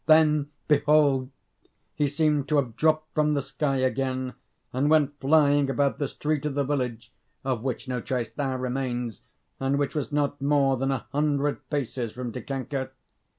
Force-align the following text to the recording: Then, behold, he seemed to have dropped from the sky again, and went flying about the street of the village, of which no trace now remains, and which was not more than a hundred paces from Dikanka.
Then, 0.07 0.49
behold, 0.67 1.29
he 1.93 2.07
seemed 2.07 2.47
to 2.49 2.55
have 2.55 2.75
dropped 2.75 3.13
from 3.13 3.35
the 3.35 3.41
sky 3.43 3.75
again, 3.77 4.33
and 4.73 4.89
went 4.89 5.19
flying 5.19 5.69
about 5.69 5.99
the 5.99 6.07
street 6.07 6.43
of 6.47 6.55
the 6.55 6.63
village, 6.63 7.11
of 7.45 7.61
which 7.61 7.87
no 7.87 8.01
trace 8.01 8.31
now 8.35 8.55
remains, 8.55 9.21
and 9.59 9.77
which 9.77 9.93
was 9.93 10.11
not 10.11 10.41
more 10.41 10.75
than 10.77 10.89
a 10.89 11.05
hundred 11.11 11.69
paces 11.69 12.13
from 12.13 12.31
Dikanka. 12.31 12.89